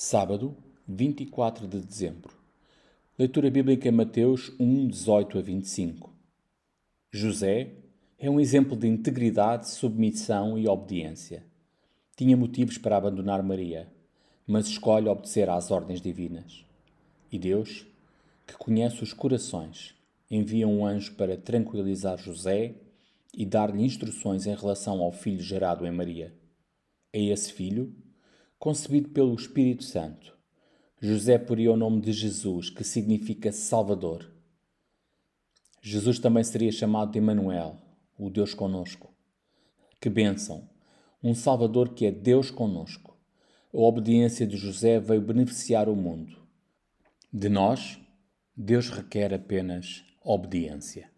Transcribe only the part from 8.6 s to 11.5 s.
de integridade, submissão e obediência.